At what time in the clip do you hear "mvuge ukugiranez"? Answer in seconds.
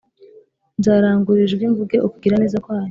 1.71-2.53